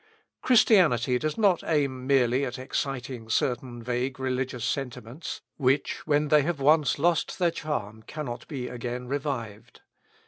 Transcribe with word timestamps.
Christianity 0.41 1.19
does 1.19 1.37
not 1.37 1.63
aim 1.63 2.07
merely 2.07 2.43
at 2.43 2.57
exciting 2.57 3.29
certain 3.29 3.83
vague 3.83 4.19
religious 4.19 4.65
sentiments, 4.65 5.41
which, 5.57 6.07
when 6.07 6.29
they 6.29 6.41
have 6.41 6.59
once 6.59 6.97
lost 6.97 7.37
their 7.37 7.51
charm, 7.51 8.01
cannot 8.07 8.47
be 8.47 8.67
again 8.67 9.07
revived. 9.07 9.81